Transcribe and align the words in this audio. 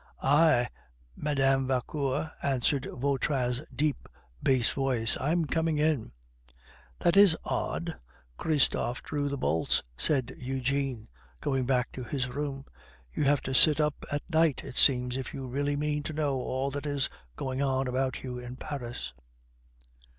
"I, 0.23 0.67
Mme. 1.15 1.67
Vauquer," 1.67 2.31
answered 2.41 2.87
Vautrin's 2.91 3.61
deep 3.71 4.09
bass 4.41 4.71
voice. 4.71 5.15
"I 5.17 5.31
am 5.31 5.45
coming 5.45 5.77
in." 5.77 6.11
"That 6.97 7.15
is 7.15 7.37
odd! 7.43 7.95
Christophe 8.35 9.03
drew 9.03 9.29
the 9.29 9.37
bolts," 9.37 9.83
said 9.95 10.33
Eugene, 10.39 11.07
going 11.39 11.67
back 11.67 11.91
to 11.91 12.03
his 12.03 12.27
room. 12.29 12.65
"You 13.13 13.25
have 13.25 13.41
to 13.41 13.53
sit 13.53 13.79
up 13.79 14.03
at 14.11 14.27
night, 14.27 14.63
it 14.63 14.75
seems, 14.75 15.17
if 15.17 15.35
you 15.35 15.45
really 15.45 15.75
mean 15.75 16.01
to 16.01 16.13
know 16.13 16.37
all 16.41 16.71
that 16.71 16.87
is 16.87 17.07
going 17.35 17.61
on 17.61 17.87
about 17.87 18.23
you 18.23 18.39
in 18.39 18.55
Paris." 18.55 19.13